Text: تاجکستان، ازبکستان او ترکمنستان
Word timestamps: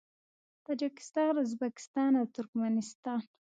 تاجکستان، 0.65 1.33
ازبکستان 1.43 2.11
او 2.19 2.25
ترکمنستان 2.35 3.21